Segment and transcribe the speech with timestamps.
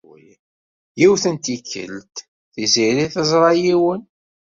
[0.99, 2.15] Yiwet n tikkelt,
[2.53, 4.01] Tiziri teẓra yiwen.